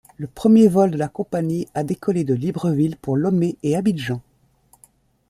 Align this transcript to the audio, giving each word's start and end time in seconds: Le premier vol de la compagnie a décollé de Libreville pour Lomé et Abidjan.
Le 0.17 0.25
premier 0.25 0.67
vol 0.67 0.89
de 0.89 0.97
la 0.97 1.07
compagnie 1.07 1.67
a 1.75 1.83
décollé 1.83 2.23
de 2.23 2.33
Libreville 2.33 2.95
pour 2.97 3.15
Lomé 3.17 3.59
et 3.61 3.75
Abidjan. 3.75 4.19